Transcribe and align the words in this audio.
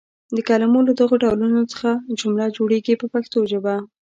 د 0.35 0.37
کلمو 0.49 0.79
له 0.87 0.93
دغو 0.99 1.15
ډولونو 1.23 1.61
څخه 1.71 1.89
جمله 2.19 2.45
جوړیږي 2.57 2.93
په 3.01 3.07
پښتو 3.13 3.37
ژبه. 3.51 3.75